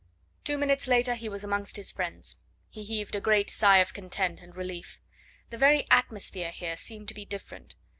Two 0.43 0.57
minutes 0.57 0.87
later 0.87 1.13
he 1.13 1.29
was 1.29 1.43
amongst 1.43 1.75
his 1.77 1.91
friends. 1.91 2.37
He 2.71 2.81
heaved 2.81 3.13
a 3.13 3.21
great 3.21 3.51
sigh 3.51 3.77
of 3.77 3.93
content 3.93 4.41
and 4.41 4.55
relief. 4.55 4.97
The 5.51 5.59
very 5.59 5.85
atmosphere 5.91 6.49
here 6.49 6.75
seemed 6.75 7.07
to 7.09 7.13
be 7.13 7.23
different. 7.23 7.75